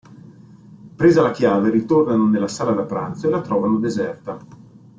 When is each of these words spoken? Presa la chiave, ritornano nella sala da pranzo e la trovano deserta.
Presa 0.95 1.21
la 1.21 1.29
chiave, 1.29 1.69
ritornano 1.69 2.25
nella 2.27 2.47
sala 2.47 2.71
da 2.71 2.85
pranzo 2.85 3.27
e 3.27 3.29
la 3.29 3.41
trovano 3.41 3.77
deserta. 3.77 4.35